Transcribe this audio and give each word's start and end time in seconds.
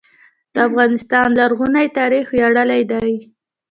د 0.53 0.55
افغانستان 0.67 1.27
لرغونی 1.39 1.87
تاریخ 1.99 2.25
ویاړلی 2.29 2.81
دی 2.91 3.11